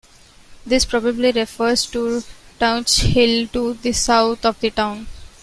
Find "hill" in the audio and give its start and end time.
3.13-3.45